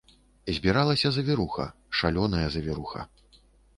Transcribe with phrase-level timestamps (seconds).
[0.57, 1.65] Збіралася завіруха,
[1.99, 3.07] шалёная завіруха.